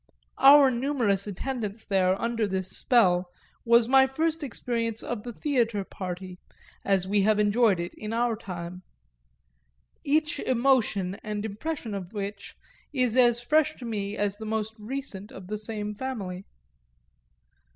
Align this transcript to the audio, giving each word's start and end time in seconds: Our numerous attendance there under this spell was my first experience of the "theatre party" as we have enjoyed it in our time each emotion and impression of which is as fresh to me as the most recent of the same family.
Our 0.39 0.71
numerous 0.71 1.27
attendance 1.27 1.85
there 1.85 2.19
under 2.19 2.47
this 2.47 2.71
spell 2.75 3.29
was 3.63 3.87
my 3.87 4.07
first 4.07 4.41
experience 4.41 5.03
of 5.03 5.21
the 5.21 5.31
"theatre 5.31 5.83
party" 5.83 6.39
as 6.83 7.07
we 7.07 7.21
have 7.21 7.37
enjoyed 7.37 7.79
it 7.79 7.93
in 7.93 8.11
our 8.11 8.35
time 8.35 8.81
each 10.03 10.39
emotion 10.39 11.19
and 11.21 11.45
impression 11.45 11.93
of 11.93 12.13
which 12.13 12.55
is 12.91 13.15
as 13.15 13.41
fresh 13.43 13.75
to 13.75 13.85
me 13.85 14.17
as 14.17 14.37
the 14.37 14.45
most 14.47 14.73
recent 14.79 15.31
of 15.31 15.45
the 15.49 15.57
same 15.59 15.93
family. 15.93 16.45